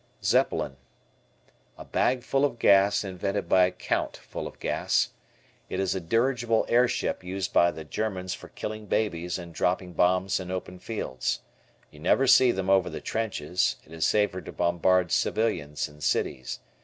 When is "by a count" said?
3.47-4.17